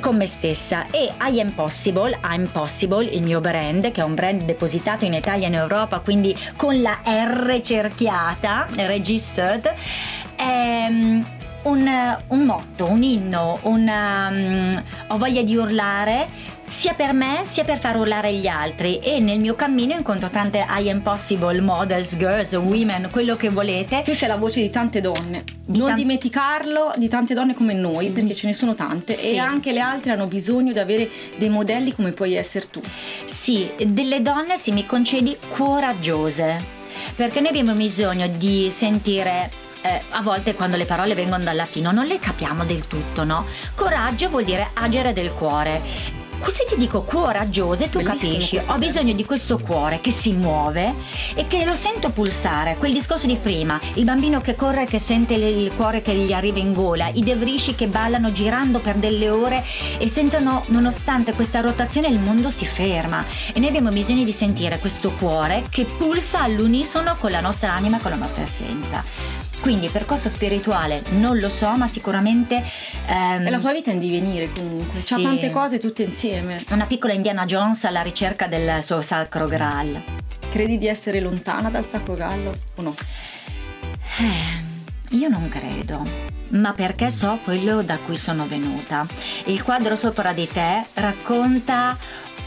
con 0.00 0.16
me 0.16 0.26
stessa. 0.26 0.86
E 0.90 1.12
I 1.20 1.40
Am 1.40 1.52
Possible, 1.52 2.18
I'm 2.24 2.46
Possible, 2.50 3.04
il 3.04 3.22
mio 3.22 3.40
brand, 3.40 3.90
che 3.90 4.00
è 4.00 4.04
un 4.04 4.14
brand 4.14 4.42
depositato 4.42 5.04
in 5.04 5.14
Italia 5.14 5.46
e 5.46 5.48
in 5.48 5.54
Europa, 5.54 6.00
quindi 6.00 6.36
con 6.56 6.80
la 6.80 7.00
R 7.04 7.60
cerchiata, 7.62 8.66
registered, 8.74 9.74
è 10.34 10.86
um, 10.88 11.24
un, 11.62 12.16
un, 12.28 12.44
motto, 12.44 12.88
un 12.88 13.02
inno, 13.02 13.58
una, 13.62 14.28
um, 14.30 14.82
ho 15.08 15.18
voglia 15.18 15.42
di 15.42 15.56
urlare 15.56 16.54
sia 16.66 16.94
per 16.94 17.12
me 17.12 17.42
sia 17.44 17.62
per 17.64 17.78
far 17.78 17.96
urlare 17.96 18.32
gli 18.32 18.48
altri 18.48 18.98
e 18.98 19.20
nel 19.20 19.38
mio 19.38 19.54
cammino 19.54 19.94
incontro 19.94 20.28
tante 20.28 20.66
I 20.68 20.90
am 20.90 21.00
possible 21.00 21.60
models, 21.60 22.16
girls, 22.16 22.52
women, 22.52 23.08
quello 23.10 23.36
che 23.36 23.48
volete. 23.48 24.02
Tu 24.04 24.14
sei 24.14 24.28
la 24.28 24.36
voce 24.36 24.60
di 24.60 24.70
tante 24.70 25.00
donne, 25.00 25.44
di 25.64 25.78
non 25.78 25.88
tan- 25.88 25.96
dimenticarlo, 25.96 26.92
di 26.96 27.08
tante 27.08 27.34
donne 27.34 27.54
come 27.54 27.72
noi, 27.72 28.10
perché 28.10 28.34
ce 28.34 28.48
ne 28.48 28.52
sono 28.52 28.74
tante 28.74 29.14
sì. 29.14 29.32
e 29.32 29.38
anche 29.38 29.72
le 29.72 29.80
altre 29.80 30.12
hanno 30.12 30.26
bisogno 30.26 30.72
di 30.72 30.78
avere 30.78 31.08
dei 31.36 31.48
modelli 31.48 31.94
come 31.94 32.12
puoi 32.12 32.34
essere 32.34 32.68
tu. 32.68 32.80
Sì, 33.24 33.70
delle 33.86 34.20
donne, 34.20 34.58
se 34.58 34.72
mi 34.72 34.84
concedi, 34.86 35.36
coraggiose, 35.54 36.62
perché 37.14 37.40
noi 37.40 37.50
abbiamo 37.50 37.74
bisogno 37.74 38.26
di 38.26 38.68
sentire 38.70 39.50
eh, 39.82 40.00
a 40.10 40.20
volte 40.20 40.54
quando 40.54 40.76
le 40.76 40.84
parole 40.84 41.14
vengono 41.14 41.44
dal 41.44 41.54
latino 41.54 41.92
non 41.92 42.06
le 42.06 42.18
capiamo 42.18 42.64
del 42.64 42.88
tutto, 42.88 43.22
no? 43.22 43.46
Coraggio 43.76 44.28
vuol 44.28 44.44
dire 44.44 44.70
agere 44.74 45.12
del 45.12 45.30
cuore 45.30 46.15
se 46.56 46.64
ti 46.68 46.76
dico? 46.76 47.02
Coraggiosa 47.02 47.86
tu 47.86 48.02
Bellissimo 48.02 48.32
capisci? 48.32 48.60
ho 48.64 48.78
bisogno 48.78 49.12
di 49.12 49.24
questo 49.24 49.58
cuore 49.58 50.00
che 50.00 50.10
si 50.10 50.32
muove 50.32 50.94
e 51.34 51.46
che 51.46 51.64
lo 51.64 51.74
sento 51.74 52.10
pulsare 52.10 52.76
quel 52.78 52.92
discorso 52.92 53.26
di 53.26 53.36
prima 53.36 53.78
il 53.94 54.04
bambino 54.04 54.40
che 54.40 54.54
corre 54.54 54.86
che 54.86 54.98
sente 54.98 55.34
il 55.34 55.70
cuore 55.76 56.00
che 56.00 56.14
gli 56.14 56.32
arriva 56.32 56.58
in 56.58 56.72
gola 56.72 57.08
i 57.12 57.22
devrici 57.22 57.74
che 57.74 57.86
ballano 57.86 58.32
girando 58.32 58.78
per 58.78 58.96
delle 58.96 59.28
ore 59.28 59.64
e 59.98 60.08
sentono 60.08 60.64
nonostante 60.68 61.32
questa 61.32 61.60
rotazione 61.60 62.08
il 62.08 62.18
mondo 62.18 62.50
si 62.50 62.66
ferma. 62.66 63.24
E 63.52 63.58
noi 63.58 63.68
abbiamo 63.68 63.90
bisogno 63.90 64.24
di 64.24 64.32
sentire 64.32 64.78
questo 64.78 65.10
cuore 65.10 65.64
che 65.70 65.84
pulsa 65.84 66.42
all'unisono 66.42 67.16
con 67.18 67.30
la 67.30 67.40
nostra 67.40 67.72
anima 67.72 67.98
con 67.98 68.10
la 68.10 68.16
nostra 68.16 68.42
essenza 68.42 69.04
quindi 69.60 69.88
percorso 69.88 70.28
spirituale 70.28 71.02
non 71.10 71.38
lo 71.38 71.48
so, 71.48 71.76
ma 71.76 71.88
sicuramente... 71.88 72.62
Ehm, 73.06 73.44
è 73.44 73.50
la 73.50 73.58
tua 73.58 73.72
vita 73.72 73.90
in 73.90 73.98
divenire 73.98 74.50
comunque, 74.52 74.98
sì. 74.98 75.14
c'ha 75.14 75.20
tante 75.20 75.50
cose 75.50 75.78
tutte 75.78 76.02
insieme. 76.02 76.58
Una 76.70 76.86
piccola 76.86 77.12
Indiana 77.12 77.44
Jones 77.44 77.84
alla 77.84 78.02
ricerca 78.02 78.46
del 78.46 78.82
suo 78.82 79.02
sacro 79.02 79.46
Graal. 79.46 80.02
Credi 80.50 80.78
di 80.78 80.86
essere 80.86 81.20
lontana 81.20 81.70
dal 81.70 81.86
sacro 81.86 82.14
Graal 82.14 82.50
o 82.76 82.82
no? 82.82 82.94
Eh, 84.18 85.16
io 85.16 85.28
non 85.28 85.48
credo, 85.48 86.06
ma 86.50 86.72
perché 86.72 87.10
so 87.10 87.38
quello 87.44 87.82
da 87.82 87.98
cui 87.98 88.16
sono 88.16 88.46
venuta. 88.46 89.06
Il 89.44 89.62
quadro 89.62 89.96
sopra 89.96 90.32
di 90.32 90.48
te 90.48 90.84
racconta 90.94 91.96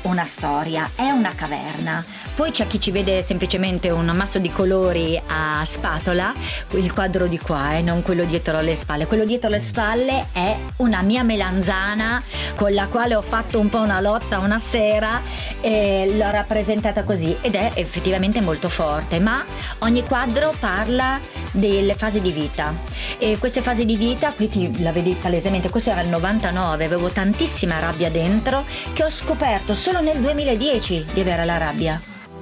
una 0.04 0.26
storia, 0.26 0.90
è 0.96 1.10
una 1.10 1.34
caverna 1.36 2.04
poi 2.40 2.52
c'è 2.52 2.68
chi 2.68 2.80
ci 2.80 2.92
vede 2.92 3.22
semplicemente 3.22 3.90
un 3.90 4.08
ammasso 4.08 4.40
di 4.40 4.50
colori 4.50 5.22
a 5.28 5.62
spatola, 5.66 6.34
il 6.70 6.94
quadro 6.94 7.28
di 7.28 7.38
qua 7.38 7.76
e 7.76 7.82
non 7.82 8.02
quello 8.02 8.24
dietro 8.24 8.62
le 8.62 8.78
spalle. 8.78 9.08
Quello 9.08 9.26
dietro 9.26 9.50
le 9.50 9.60
spalle 9.60 10.28
è 10.32 10.56
una 10.78 11.02
mia 11.02 11.22
melanzana 11.24 12.24
con 12.56 12.74
la 12.74 12.86
quale 12.86 13.16
ho 13.16 13.22
fatto 13.22 13.60
un 13.60 13.68
po' 13.68 13.80
una 13.80 14.00
lotta 14.00 14.40
una 14.40 14.58
sera 14.58 15.22
e 15.60 16.14
l'ho 16.16 16.30
rappresentata 16.30 17.04
così 17.04 17.36
ed 17.42 17.56
è 17.56 17.72
effettivamente 17.74 18.40
molto 18.40 18.70
forte, 18.70 19.20
ma 19.20 19.44
ogni 19.80 20.06
quadro 20.06 20.54
parla 20.58 21.20
delle 21.52 21.94
fasi 21.94 22.22
di 22.22 22.32
vita 22.32 22.74
e 23.18 23.38
queste 23.38 23.60
fasi 23.60 23.84
di 23.84 23.98
vita 23.98 24.32
qui 24.32 24.48
ti, 24.48 24.82
la 24.82 24.94
vedi 24.94 25.14
palesemente 25.20 25.70
questo 25.70 25.90
era 25.90 26.00
il 26.00 26.08
99 26.08 26.86
avevo 26.86 27.10
tantissima 27.10 27.80
rabbia 27.80 28.10
dentro 28.10 28.64
che 28.94 29.04
ho 29.04 29.10
scoperto 29.10 29.74
solo 29.74 30.00
nel 30.00 30.20
2010 30.20 31.08
di 31.12 31.20
avere 31.20 31.44
la 31.44 31.58
rabbia 31.58 32.00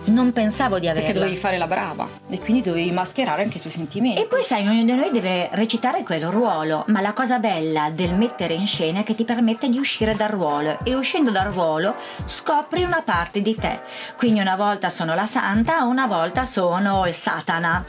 non 0.08 0.32
pensavo 0.34 0.80
di 0.80 0.88
averla. 0.88 1.08
Perché 1.08 1.20
dovevi 1.20 1.38
fare 1.38 1.58
la 1.58 1.68
brava 1.68 2.08
e 2.30 2.40
quindi 2.40 2.62
dovevi 2.62 2.92
mascherare 2.92 3.44
anche 3.44 3.58
i 3.58 3.62
tuoi 3.62 3.74
sentimenti. 3.74 4.22
E 4.22 4.26
poi 4.26 4.44
sai, 4.44 4.68
ognuno 4.68 4.84
di 4.84 4.94
noi 4.94 5.12
deve 5.12 5.50
recitare 5.54 6.04
quel 6.04 6.28
ruolo, 6.28 6.84
ma 6.88 7.02
la 7.02 7.14
cosa 7.14 7.40
bella 7.40 7.90
del 7.90 8.16
mettere 8.16 8.54
in 8.54 8.68
scena 8.68 9.00
è 9.00 9.04
che 9.04 9.16
ti 9.16 9.24
permette 9.24 9.70
di 9.70 9.78
uscire 9.78 10.16
dal 10.16 10.30
ruolo 10.30 10.80
e 10.84 10.96
uscendo 10.96 11.32
dal 11.32 11.52
ruolo 11.52 11.96
scopri 12.26 12.84
una 12.84 13.02
parte 13.04 13.42
di 13.42 13.56
te. 13.56 13.80
Quindi 14.18 14.40
una 14.40 14.56
volta 14.56 14.90
sono 14.90 15.14
la 15.14 15.26
santa, 15.26 15.84
una 15.84 16.08
volta 16.08 16.44
sono 16.44 17.06
il 17.08 17.14
satana. 17.14 17.86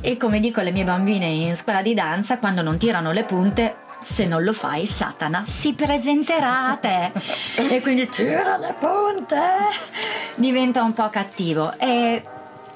E 0.00 0.16
come 0.16 0.40
dico 0.40 0.60
alle 0.60 0.70
mie 0.70 0.84
bambine 0.84 1.26
in 1.26 1.56
scuola 1.56 1.82
di 1.82 1.94
danza, 1.94 2.38
quando 2.38 2.62
non 2.62 2.78
tirano 2.78 3.12
le 3.12 3.24
punte, 3.24 3.88
se 4.00 4.26
non 4.26 4.42
lo 4.42 4.52
fai 4.52 4.86
Satana 4.86 5.44
si 5.46 5.74
presenterà 5.74 6.68
a 6.68 6.76
te. 6.76 7.12
E 7.54 7.80
quindi 7.80 8.08
tira 8.08 8.56
le 8.56 8.74
punte 8.78 9.40
diventa 10.34 10.82
un 10.82 10.92
po' 10.92 11.08
cattivo. 11.10 11.72
E 11.78 12.22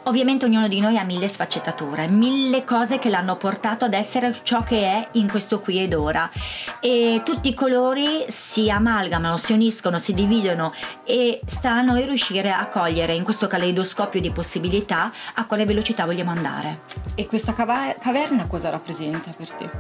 Ovviamente 0.07 0.45
ognuno 0.45 0.69
di 0.69 0.81
noi 0.81 0.99
ha 0.99 1.03
mille 1.03 1.29
sfaccettature, 1.29 2.09
mille 2.09 2.65
cose 2.65 2.99
che 2.99 3.09
l'hanno 3.09 3.37
portato 3.37 3.87
ad 3.87 3.95
essere 3.95 4.37
ciò 4.43 4.63
che 4.63 4.83
è 4.83 5.09
in 5.13 5.31
questo 5.31 5.61
qui 5.61 5.81
ed 5.81 5.95
ora 5.95 6.31
e 6.79 7.23
tutti 7.25 7.49
i 7.49 7.55
colori 7.55 8.27
si 8.29 8.69
amalgamano, 8.69 9.39
si 9.39 9.55
uniscono, 9.55 9.99
si 9.99 10.13
dividono 10.13 10.75
e 11.05 11.41
sta 11.47 11.73
a 11.73 11.81
noi 11.81 12.05
riuscire 12.05 12.53
a 12.53 12.69
cogliere 12.69 13.15
in 13.15 13.25
questo 13.25 13.47
caleidoscopio 13.47 14.21
di 14.21 14.31
possibilità 14.31 15.11
a 15.33 15.47
quale 15.47 15.65
velocità 15.65 16.05
vogliamo 16.05 16.33
andare. 16.33 16.81
E 17.15 17.27
questa 17.27 17.55
cava- 17.55 17.95
caverna 17.99 18.47
cosa 18.47 18.69
rappresenta 18.69 19.31
per 19.35 19.51
te? 19.53 19.71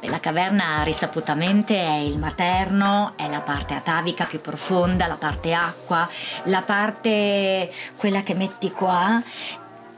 Beh, 0.00 0.08
la 0.08 0.20
caverna 0.20 0.82
risaputamente 0.82 1.76
è 1.76 1.98
il 1.98 2.16
materno, 2.16 3.12
è 3.16 3.28
la 3.28 3.40
parte 3.40 3.74
atavica 3.74 4.24
più 4.24 4.40
profonda, 4.40 5.06
la 5.06 5.16
parte 5.16 5.52
acqua, 5.52 6.08
la 6.44 6.62
parte 6.62 7.70
quella 7.96 8.22
che 8.22 8.32
metti 8.32 8.70
qua 8.70 9.22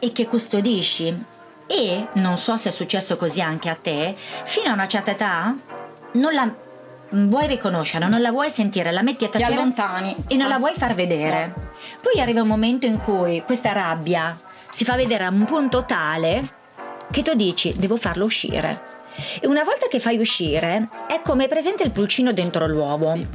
e 0.04 0.10
che 0.10 0.26
custodisci. 0.26 1.24
E 1.68 2.06
non 2.14 2.36
so 2.36 2.56
se 2.56 2.70
è 2.70 2.72
successo 2.72 3.16
così 3.16 3.40
anche 3.40 3.68
a 3.68 3.76
te, 3.76 4.16
fino 4.44 4.68
a 4.68 4.72
una 4.72 4.88
certa 4.88 5.12
età 5.12 5.56
non 6.12 6.34
la 6.34 6.52
vuoi 7.10 7.46
riconoscere, 7.46 8.08
non 8.08 8.20
la 8.20 8.32
vuoi 8.32 8.50
sentire, 8.50 8.90
la 8.90 9.02
metti 9.02 9.24
a 9.24 9.28
tacere 9.28 9.54
allontani 9.54 10.14
e 10.26 10.34
non 10.34 10.48
la 10.48 10.58
vuoi 10.58 10.72
far 10.76 10.94
vedere. 10.94 11.52
No. 11.54 11.70
Poi 12.00 12.20
arriva 12.20 12.42
un 12.42 12.48
momento 12.48 12.84
in 12.84 12.98
cui 12.98 13.42
questa 13.46 13.72
rabbia 13.72 14.36
si 14.70 14.84
fa 14.84 14.96
vedere 14.96 15.24
a 15.24 15.30
un 15.30 15.44
punto 15.44 15.84
tale 15.84 16.60
che 17.12 17.22
tu 17.22 17.34
dici 17.34 17.72
devo 17.76 17.96
farlo 17.96 18.24
uscire 18.24 18.92
e 19.40 19.46
una 19.46 19.62
volta 19.62 19.88
che 19.88 20.00
fai 20.00 20.18
uscire, 20.18 20.88
è 21.06 21.20
come 21.22 21.48
presente 21.48 21.82
il 21.82 21.90
pulcino 21.90 22.32
dentro 22.32 22.66
l'uovo, 22.66 23.14
sì. 23.14 23.26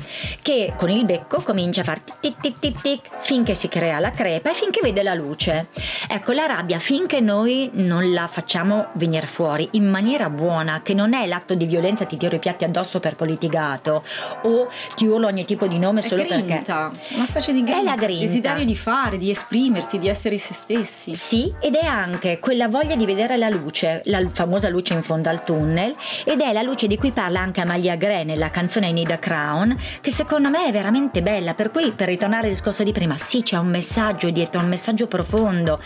che 0.42 0.74
con 0.76 0.90
il 0.90 1.06
becco 1.06 1.42
comincia 1.42 1.82
a 1.82 1.84
fare 1.84 2.02
tic 2.20 2.40
tic 2.40 2.60
tic 2.60 2.82
tic 2.82 3.10
finché 3.20 3.54
si 3.56 3.68
crea 3.68 4.00
la 4.00 4.12
crepa 4.12 4.52
e 4.52 4.54
finché 4.54 4.80
vede 4.82 5.04
la 5.04 5.14
luce. 5.14 5.68
Ecco, 6.10 6.32
la 6.32 6.46
rabbia 6.46 6.80
finché 6.80 7.20
noi 7.20 7.70
non 7.74 8.14
la 8.14 8.28
facciamo 8.28 8.88
venire 8.94 9.28
fuori 9.28 9.68
in 9.72 9.90
maniera 9.90 10.30
buona, 10.30 10.82
che 10.82 10.94
non 10.94 11.14
è 11.14 11.26
l'atto 11.28 11.54
di 11.54 11.66
violenza 11.66 12.06
ti 12.06 12.16
tiro 12.18 12.36
i 12.36 12.40
piatti 12.40 12.64
addosso 12.64 13.00
perché 13.00 13.24
ho 13.24 13.26
litigato 13.26 14.04
o 14.44 14.70
ti 14.96 15.06
urlo 15.06 15.28
ogni 15.28 15.46
tipo 15.46 15.68
di 15.68 15.78
nome 15.78 16.00
è 16.00 16.04
solo 16.04 16.24
grinta, 16.24 16.92
perché 16.92 17.16
una 17.16 17.26
specie 17.26 17.52
di 17.52 17.62
grinta, 17.62 17.80
è 17.80 17.84
la 17.84 17.96
grinta. 17.96 18.26
desiderio 18.26 18.66
di 18.66 18.76
fare, 18.76 19.18
di 19.18 19.30
esprimersi, 19.30 20.00
di 20.00 20.08
essere 20.08 20.38
se 20.38 20.54
stessi. 20.54 21.14
Sì, 21.16 21.54
ed 21.60 21.76
è 21.76 21.86
anche 21.86 22.40
quella 22.40 22.68
voglia 22.68 22.96
di 22.96 23.06
vedere 23.06 23.38
la 23.38 23.50
luce, 23.50 24.02
la 24.06 24.26
famosa 24.32 24.70
luce 24.70 24.94
in 24.94 25.04
fondo 25.04 25.30
al 25.30 25.44
tunnel 25.44 25.94
ed 26.24 26.40
è 26.40 26.54
la 26.54 26.62
luce 26.62 26.88
di 26.88 26.98
cui 26.98 27.12
parla 27.12 27.42
anche 27.42 27.62
Amalia 27.62 27.96
Gray 27.96 28.24
nella 28.24 28.50
canzone 28.50 28.88
I 28.88 28.94
Need 28.94 29.12
a 29.12 29.18
Crown 29.18 29.76
che 30.02 30.12
secondo 30.12 30.50
me 30.50 30.68
è 30.68 30.72
veramente 30.72 31.22
bella 31.22 31.54
per 31.54 31.72
cui 31.72 31.92
per 31.92 32.08
ritornare 32.08 32.48
al 32.48 32.54
discorso 32.54 32.84
di 32.84 32.92
prima 32.92 33.18
sì 33.18 33.42
c'è 33.42 33.58
un 33.58 33.68
messaggio 33.68 34.30
dietro 34.30 34.62
un 34.62 34.68
messaggio 34.68 35.08
profondo 35.08 35.80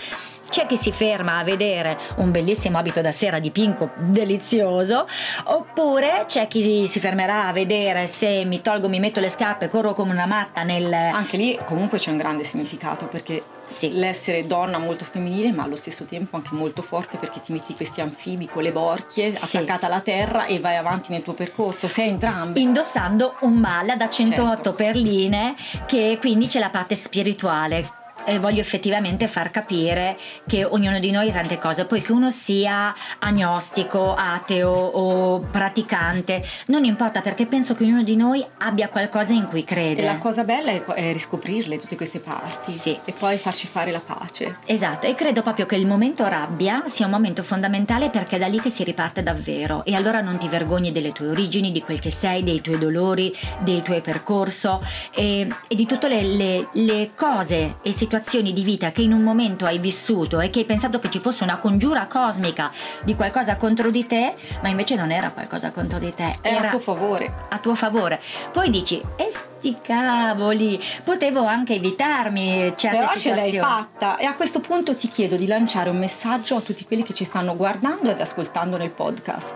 c'è 0.52 0.68
chi 0.68 0.78
si 0.78 0.92
ferma 0.92 1.38
a 1.38 1.44
vedere 1.44 1.98
un 2.18 2.30
bellissimo 2.30 2.78
abito 2.78 3.02
da 3.02 3.12
sera 3.12 3.40
di 3.40 3.50
Pinco 3.50 3.92
delizioso, 3.96 5.08
oppure 5.46 6.26
c'è 6.28 6.48
chi 6.48 6.88
si 6.88 7.00
fermerà 7.00 7.48
a 7.48 7.54
vedere 7.54 8.06
se 8.06 8.44
mi 8.46 8.62
tolgo, 8.62 8.90
mi 8.90 9.00
metto 9.00 9.20
le 9.20 9.30
scarpe, 9.30 9.70
corro 9.70 9.94
come 9.94 10.12
una 10.12 10.28
matta 10.28 10.64
nel... 10.64 10.94
Anche 10.94 11.38
lì 11.38 11.58
comunque 11.66 11.98
c'è 11.98 12.12
un 12.12 12.18
grande 12.18 12.44
significato 12.44 13.06
perché 13.06 13.42
sì. 13.68 13.94
l'essere 13.94 14.46
donna 14.46 14.78
molto 14.78 15.06
femminile 15.06 15.54
ma 15.54 15.64
allo 15.64 15.78
stesso 15.78 16.04
tempo 16.04 16.36
anche 16.36 16.54
molto 16.54 16.82
forte 16.82 17.18
perché 17.18 17.40
ti 17.40 17.54
metti 17.54 17.74
questi 17.74 18.02
anfibi 18.02 18.48
con 18.48 18.64
le 18.64 18.74
borchie 18.74 19.36
sì. 19.38 19.58
attaccata 19.58 19.86
alla 19.86 20.02
terra 20.02 20.46
e 20.46 20.60
vai 20.60 20.76
avanti 20.76 21.12
nel 21.12 21.24
tuo 21.24 21.34
percorso, 21.34 21.88
sei 21.88 22.10
entrambi. 22.10 22.62
Indossando 22.62 23.36
un 23.42 23.54
mala 23.54 23.96
da 23.96 24.10
108 24.10 24.48
certo. 24.48 24.74
perline 24.74 25.56
che 25.86 26.18
quindi 26.20 26.48
c'è 26.48 26.60
la 26.60 26.70
parte 26.70 26.96
spirituale 26.96 28.00
eh, 28.26 28.40
voglio 28.40 28.62
effettivamente 28.62 29.28
far 29.28 29.52
capire 29.52 30.18
che 30.48 30.64
ognuno 30.66 31.00
di 31.00 31.12
noi 31.12 31.30
ha 31.30 31.34
tante 31.34 31.58
cose, 31.58 31.86
poi 31.86 32.02
che 32.02 32.12
uno 32.12 32.30
sia 32.30 32.94
agnostico, 33.20 34.14
ateo 34.14 34.72
o 34.72 35.40
praticante, 35.40 36.44
non 36.68 36.84
importa 36.84 37.22
perché 37.22 37.46
penso 37.46 37.74
che 37.74 37.84
ognuno 37.84 38.04
di 38.04 38.16
noi 38.16 38.46
abbia 38.60 38.90
qualcosa 38.90 39.34
in 39.34 39.46
cui 39.46 39.64
crede. 39.64 40.02
E 40.02 40.06
la 40.06 40.18
cosa 40.18 40.44
bella 40.44 40.72
è, 40.72 40.84
è 40.84 41.12
riscoprirle 41.12 41.80
tutte 41.80 41.96
queste 41.96 42.20
parti 42.20 42.72
sì. 42.72 42.98
e 43.04 43.12
poi 43.12 43.38
farci 43.38 43.68
fare 43.68 43.92
la 43.92 44.02
pace. 44.04 44.58
Esatto, 44.66 45.08
e 45.08 45.16
credo 45.16 45.42
proprio 45.42 45.66
che 45.66 45.76
il 45.76 45.88
momento 45.88 46.26
rabbia 46.28 46.84
sia 46.86 47.06
un 47.06 47.12
momento 47.12 47.44
fondamentale 47.44 48.10
perché 48.10 48.38
è 48.38 48.40
da 48.40 48.48
lì 48.48 48.60
che 48.60 48.70
si 48.70 48.84
riparte 48.84 49.24
davvero 49.24 49.84
e 49.86 49.96
allora 49.96 50.22
non 50.22 50.38
ti 50.38 50.48
vergogni 50.48 50.92
delle 50.92 51.12
tue 51.12 51.28
origini, 51.28 51.72
di 51.72 51.82
quel 51.82 52.00
che 52.00 52.12
sei, 52.12 52.44
dei 52.44 52.62
tuoi 52.62 52.78
dolori, 52.78 53.36
del 53.60 53.82
tuo 53.82 54.00
percorso 54.02 54.84
e, 55.14 55.48
e 55.68 55.76
di 55.76 55.86
tutte 55.86 56.08
le, 56.08 56.24
le, 56.24 56.68
le 56.72 57.12
cose 57.16 57.78
e 57.82 57.92
situazioni 57.92 58.21
situazioni 58.22 58.54
di 58.54 58.62
vita 58.62 58.92
che 58.92 59.02
in 59.02 59.14
un 59.14 59.24
momento 59.24 59.66
hai 59.66 59.80
vissuto 59.80 60.40
e 60.40 60.52
che 60.52 60.60
hai 60.60 60.66
pensato 60.66 61.00
che 61.00 61.10
ci 61.10 61.20
fosse 61.20 61.44
una 61.44 61.58
congiura 61.58 62.06
cosmica 62.06 62.72
di 63.04 63.16
qualcosa 63.16 63.58
contro 63.58 63.90
di 63.90 64.06
te, 64.06 64.36
ma 64.62 64.70
invece 64.70 64.96
non 64.96 65.12
era 65.12 65.32
qualcosa 65.32 65.72
contro 65.72 65.98
di 65.98 66.14
te, 66.14 66.34
era, 66.42 66.58
era 66.58 66.68
a 66.68 66.70
tuo 66.70 66.80
favore. 66.80 67.34
A 67.50 67.58
tuo 67.58 67.76
favore. 67.76 68.22
Poi 68.52 68.70
dici, 68.70 69.02
e 69.16 69.28
sti 69.30 69.78
cavoli, 69.82 70.80
potevo 71.04 71.46
anche 71.46 71.76
evitarmi 71.76 72.74
certe 72.76 72.98
Però 72.98 73.12
situazioni. 73.14 73.52
ce 73.52 73.60
l'hai 73.60 73.60
fatta 73.60 74.18
e 74.18 74.26
a 74.26 74.36
questo 74.36 74.60
punto 74.60 74.96
ti 74.96 75.10
chiedo 75.10 75.36
di 75.36 75.48
lanciare 75.48 75.90
un 75.90 75.98
messaggio 75.98 76.58
a 76.58 76.62
tutti 76.62 76.86
quelli 76.86 77.04
che 77.04 77.16
ci 77.16 77.24
stanno 77.24 77.56
guardando 77.58 78.12
ed 78.12 78.22
ascoltando 78.22 78.78
nel 78.78 78.92
podcast. 78.92 79.56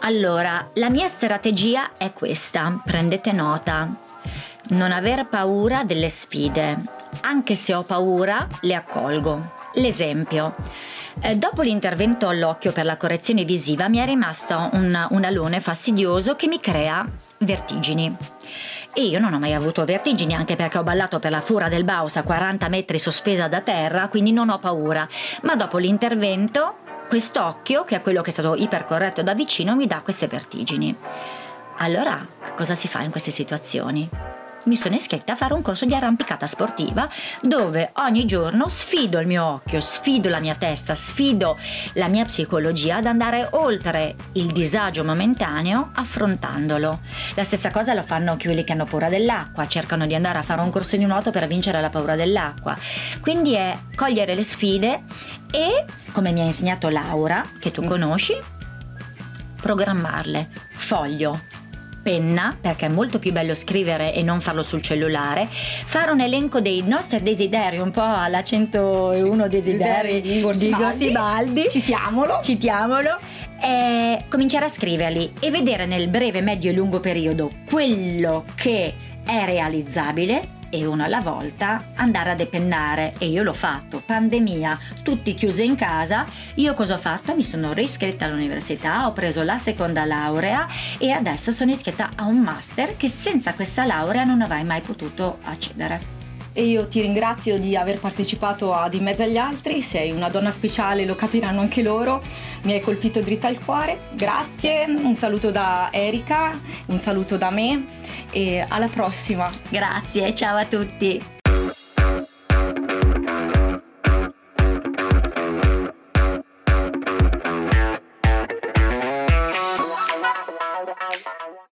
Allora, 0.00 0.70
la 0.74 0.90
mia 0.90 1.08
strategia 1.08 1.96
è 1.96 2.12
questa, 2.12 2.80
prendete 2.84 3.32
nota. 3.32 4.06
Non 4.70 4.92
aver 4.92 5.26
paura 5.26 5.82
delle 5.82 6.10
sfide 6.10 6.96
anche 7.22 7.54
se 7.54 7.74
ho 7.74 7.82
paura, 7.82 8.46
le 8.60 8.74
accolgo. 8.74 9.56
L'esempio. 9.74 10.54
Eh, 11.20 11.36
dopo 11.36 11.62
l'intervento 11.62 12.28
all'occhio 12.28 12.72
per 12.72 12.84
la 12.84 12.96
correzione 12.96 13.44
visiva 13.44 13.88
mi 13.88 13.98
è 13.98 14.04
rimasto 14.04 14.68
un, 14.72 15.06
un 15.10 15.24
alone 15.24 15.60
fastidioso 15.60 16.36
che 16.36 16.46
mi 16.46 16.60
crea 16.60 17.06
vertigini. 17.38 18.14
E 18.94 19.02
io 19.02 19.18
non 19.18 19.34
ho 19.34 19.38
mai 19.38 19.54
avuto 19.54 19.84
vertigini 19.84 20.34
anche 20.34 20.56
perché 20.56 20.78
ho 20.78 20.82
ballato 20.82 21.18
per 21.18 21.30
la 21.30 21.40
fura 21.40 21.68
del 21.68 21.84
Baus 21.84 22.16
a 22.16 22.22
40 22.22 22.68
metri 22.68 22.98
sospesa 22.98 23.46
da 23.48 23.60
terra, 23.60 24.08
quindi 24.08 24.32
non 24.32 24.48
ho 24.48 24.58
paura. 24.58 25.06
Ma 25.42 25.54
dopo 25.54 25.78
l'intervento, 25.78 26.78
quest'occhio, 27.08 27.84
che 27.84 27.96
è 27.96 28.02
quello 28.02 28.22
che 28.22 28.30
è 28.30 28.32
stato 28.32 28.54
ipercorretto 28.54 29.22
da 29.22 29.34
vicino, 29.34 29.76
mi 29.76 29.86
dà 29.86 30.00
queste 30.02 30.26
vertigini. 30.26 30.94
Allora, 31.78 32.26
cosa 32.56 32.74
si 32.74 32.88
fa 32.88 33.02
in 33.02 33.10
queste 33.10 33.30
situazioni? 33.30 34.08
Mi 34.64 34.76
sono 34.76 34.94
iscritta 34.94 35.32
a 35.32 35.36
fare 35.36 35.54
un 35.54 35.62
corso 35.62 35.84
di 35.86 35.94
arrampicata 35.94 36.46
sportiva 36.46 37.08
dove 37.40 37.90
ogni 37.94 38.24
giorno 38.26 38.68
sfido 38.68 39.18
il 39.18 39.26
mio 39.26 39.44
occhio, 39.44 39.80
sfido 39.80 40.28
la 40.28 40.40
mia 40.40 40.54
testa, 40.54 40.94
sfido 40.94 41.58
la 41.94 42.08
mia 42.08 42.24
psicologia 42.24 42.96
ad 42.96 43.06
andare 43.06 43.48
oltre 43.52 44.14
il 44.32 44.52
disagio 44.52 45.04
momentaneo 45.04 45.90
affrontandolo. 45.94 47.00
La 47.34 47.44
stessa 47.44 47.70
cosa 47.70 47.94
lo 47.94 48.02
fanno 48.02 48.36
quelli 48.36 48.64
che 48.64 48.72
hanno 48.72 48.84
paura 48.84 49.08
dell'acqua, 49.08 49.66
cercano 49.66 50.06
di 50.06 50.14
andare 50.14 50.38
a 50.38 50.42
fare 50.42 50.60
un 50.60 50.70
corso 50.70 50.96
di 50.96 51.04
nuoto 51.04 51.30
per 51.30 51.46
vincere 51.46 51.80
la 51.80 51.90
paura 51.90 52.16
dell'acqua. 52.16 52.76
Quindi 53.20 53.54
è 53.54 53.76
cogliere 53.94 54.34
le 54.34 54.44
sfide 54.44 55.02
e, 55.50 55.84
come 56.12 56.32
mi 56.32 56.40
ha 56.40 56.44
insegnato 56.44 56.88
Laura, 56.88 57.42
che 57.58 57.70
tu 57.70 57.82
conosci, 57.84 58.36
programmarle. 59.60 60.66
Foglio 60.74 61.40
penna, 62.08 62.56
perché 62.58 62.86
è 62.86 62.88
molto 62.88 63.18
più 63.18 63.32
bello 63.32 63.54
scrivere 63.54 64.14
e 64.14 64.22
non 64.22 64.40
farlo 64.40 64.62
sul 64.62 64.80
cellulare, 64.80 65.46
fare 65.50 66.10
un 66.10 66.22
elenco 66.22 66.58
dei 66.62 66.82
nostri 66.86 67.22
desideri, 67.22 67.76
un 67.76 67.90
po' 67.90 68.00
alla 68.00 68.42
101 68.42 69.46
desideri 69.48 70.22
di 70.22 70.40
Gosibaldi. 70.40 71.68
Citiamolo. 71.68 72.40
Citiamolo. 72.42 73.18
E 73.60 74.24
cominciare 74.30 74.64
a 74.64 74.68
scriverli 74.68 75.32
e 75.38 75.50
vedere 75.50 75.84
nel 75.84 76.08
breve, 76.08 76.40
medio 76.40 76.70
e 76.70 76.74
lungo 76.74 76.98
periodo 76.98 77.50
quello 77.68 78.44
che 78.54 78.94
è 79.26 79.44
realizzabile 79.44 80.56
e 80.70 80.86
uno 80.86 81.04
alla 81.04 81.20
volta 81.20 81.92
andare 81.94 82.30
a 82.30 82.34
depennare 82.34 83.14
e 83.18 83.28
io 83.28 83.42
l'ho 83.42 83.52
fatto, 83.52 84.02
pandemia, 84.04 84.78
tutti 85.02 85.34
chiusi 85.34 85.64
in 85.64 85.76
casa, 85.76 86.24
io 86.54 86.74
cosa 86.74 86.94
ho 86.94 86.98
fatto? 86.98 87.34
Mi 87.34 87.44
sono 87.44 87.72
riscritta 87.72 88.24
all'università, 88.24 89.06
ho 89.06 89.12
preso 89.12 89.42
la 89.42 89.58
seconda 89.58 90.04
laurea 90.04 90.66
e 90.98 91.10
adesso 91.10 91.52
sono 91.52 91.70
iscritta 91.70 92.10
a 92.16 92.24
un 92.24 92.38
master 92.38 92.96
che 92.96 93.08
senza 93.08 93.54
questa 93.54 93.84
laurea 93.84 94.24
non 94.24 94.42
avrei 94.42 94.64
mai 94.64 94.80
potuto 94.80 95.38
accedere 95.42 96.17
e 96.58 96.64
io 96.64 96.88
ti 96.88 97.00
ringrazio 97.00 97.56
di 97.60 97.76
aver 97.76 98.00
partecipato 98.00 98.72
a 98.72 98.88
Di 98.88 98.98
mezzo 98.98 99.22
agli 99.22 99.36
altri, 99.36 99.80
sei 99.80 100.10
una 100.10 100.28
donna 100.28 100.50
speciale, 100.50 101.06
lo 101.06 101.14
capiranno 101.14 101.60
anche 101.60 101.82
loro, 101.82 102.20
mi 102.62 102.72
hai 102.72 102.80
colpito 102.80 103.20
dritta 103.20 103.46
al 103.46 103.64
cuore, 103.64 104.08
grazie, 104.14 104.84
un 104.88 105.14
saluto 105.16 105.52
da 105.52 105.88
Erika, 105.92 106.58
un 106.86 106.98
saluto 106.98 107.36
da 107.36 107.50
me. 107.50 107.86
E 108.32 108.64
alla 108.68 108.88
prossima. 108.88 109.48
Grazie, 109.70 110.34
ciao 110.34 110.56
a 110.56 110.66
tutti. 110.66 111.37